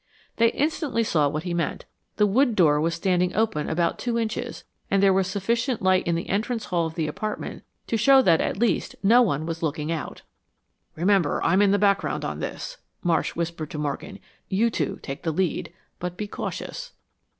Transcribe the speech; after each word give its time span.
They 0.37 0.47
instantly 0.53 1.03
saw 1.03 1.27
what 1.27 1.43
he 1.43 1.53
meant. 1.53 1.85
The 2.15 2.25
wood 2.25 2.55
door 2.55 2.81
was 2.81 2.95
standing 2.95 3.35
open 3.35 3.69
about 3.69 3.99
two 3.99 4.17
inches, 4.17 4.63
and 4.89 5.03
there 5.03 5.13
was 5.13 5.27
sufficient 5.27 5.79
light 5.83 6.07
in 6.07 6.15
the 6.15 6.27
entrance 6.27 6.65
hall 6.65 6.87
of 6.87 6.95
the 6.95 7.05
apartment 7.05 7.63
to 7.85 7.97
show 7.97 8.23
that 8.23 8.41
at 8.41 8.57
least 8.57 8.95
no 9.03 9.21
one 9.21 9.45
was 9.45 9.61
looking 9.61 9.91
out. 9.91 10.23
"Remember, 10.95 11.39
I'm 11.43 11.61
in 11.61 11.69
the 11.69 11.77
background 11.77 12.25
on 12.25 12.39
this," 12.39 12.77
Marsh 13.03 13.35
whispered 13.35 13.69
to 13.69 13.77
Morgan. 13.77 14.17
"You 14.49 14.71
two 14.71 14.97
take, 15.03 15.21
the 15.21 15.31
lead 15.31 15.71
but 15.99 16.17
be 16.17 16.25
cautious." 16.25 16.93